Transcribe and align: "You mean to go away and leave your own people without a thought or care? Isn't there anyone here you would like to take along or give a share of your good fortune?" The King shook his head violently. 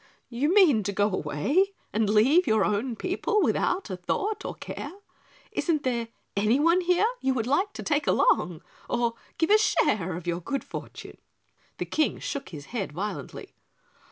"You 0.29 0.51
mean 0.51 0.81
to 0.85 0.91
go 0.91 1.11
away 1.13 1.73
and 1.93 2.09
leave 2.09 2.47
your 2.47 2.65
own 2.65 2.95
people 2.95 3.39
without 3.43 3.91
a 3.91 3.95
thought 3.97 4.43
or 4.43 4.55
care? 4.55 4.93
Isn't 5.51 5.83
there 5.83 6.07
anyone 6.35 6.81
here 6.81 7.05
you 7.21 7.35
would 7.35 7.45
like 7.45 7.71
to 7.73 7.83
take 7.83 8.07
along 8.07 8.63
or 8.89 9.13
give 9.37 9.51
a 9.51 9.59
share 9.59 10.15
of 10.17 10.25
your 10.25 10.39
good 10.41 10.63
fortune?" 10.63 11.19
The 11.77 11.85
King 11.85 12.17
shook 12.17 12.49
his 12.49 12.65
head 12.73 12.91
violently. 12.93 13.53